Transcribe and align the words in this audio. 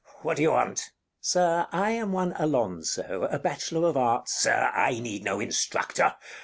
What 0.23 0.37
do 0.37 0.41
you 0.41 0.49
want? 0.49 0.65
Count 0.79 0.91
Sir, 1.21 1.67
I 1.71 1.91
am 1.91 2.11
one 2.11 2.33
Alonzo, 2.39 3.27
a 3.29 3.37
bachelor 3.37 3.87
of 3.87 3.95
arts 3.97 4.43
Bartolo 4.43 4.69
Sir, 4.71 4.75
I 4.75 4.99
need 4.99 5.23
no 5.23 5.39
instructor. 5.39 6.15